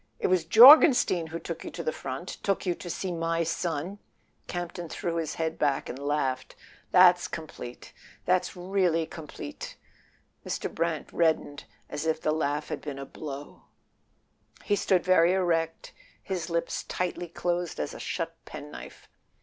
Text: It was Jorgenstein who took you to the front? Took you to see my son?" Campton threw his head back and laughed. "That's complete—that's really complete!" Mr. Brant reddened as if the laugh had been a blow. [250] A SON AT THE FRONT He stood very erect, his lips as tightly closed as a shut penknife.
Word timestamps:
It 0.17 0.25
was 0.29 0.45
Jorgenstein 0.45 1.27
who 1.27 1.37
took 1.37 1.63
you 1.63 1.69
to 1.69 1.83
the 1.83 1.91
front? 1.91 2.27
Took 2.41 2.65
you 2.65 2.73
to 2.73 2.89
see 2.89 3.11
my 3.11 3.43
son?" 3.43 3.99
Campton 4.47 4.89
threw 4.89 5.17
his 5.17 5.35
head 5.35 5.59
back 5.59 5.89
and 5.89 5.99
laughed. 5.99 6.55
"That's 6.89 7.27
complete—that's 7.27 8.55
really 8.55 9.05
complete!" 9.05 9.75
Mr. 10.43 10.73
Brant 10.73 11.13
reddened 11.13 11.65
as 11.87 12.07
if 12.07 12.19
the 12.19 12.31
laugh 12.33 12.69
had 12.69 12.81
been 12.81 12.97
a 12.97 13.05
blow. 13.05 13.43
[250] 13.51 13.53
A 13.53 13.53
SON 13.53 13.59
AT 13.61 14.41
THE 14.49 14.55
FRONT 14.55 14.67
He 14.67 14.75
stood 14.75 15.03
very 15.05 15.33
erect, 15.33 15.93
his 16.23 16.49
lips 16.49 16.79
as 16.81 16.83
tightly 16.85 17.27
closed 17.27 17.79
as 17.79 17.93
a 17.93 17.99
shut 17.99 18.35
penknife. 18.45 19.07